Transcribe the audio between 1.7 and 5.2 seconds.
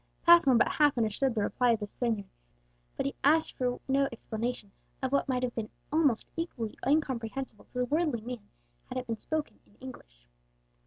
of the Spaniard, but he asked for no explanation of